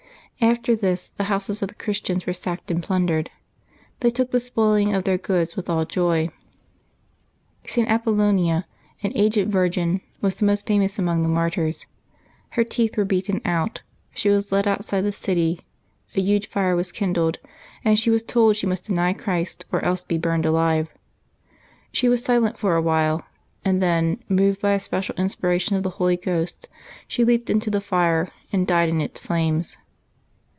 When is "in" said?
25.19-25.27, 28.89-28.99